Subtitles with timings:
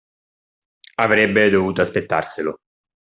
[0.95, 2.55] Avrebbe dovuto aspettarselo.